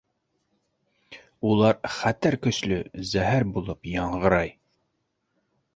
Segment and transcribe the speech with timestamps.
[1.49, 2.81] Улар хәтәр көслө,
[3.13, 4.55] зәһәр булып яңғырай!